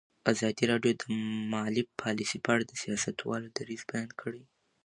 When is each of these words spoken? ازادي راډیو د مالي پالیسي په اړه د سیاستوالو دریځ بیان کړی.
ازادي 0.31 0.63
راډیو 0.71 0.93
د 1.01 1.03
مالي 1.51 1.83
پالیسي 2.01 2.37
په 2.45 2.49
اړه 2.53 2.63
د 2.67 2.73
سیاستوالو 2.83 3.53
دریځ 3.57 3.81
بیان 3.91 4.09
کړی. 4.21 4.43